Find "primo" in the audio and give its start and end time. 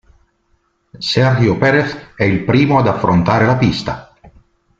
2.43-2.79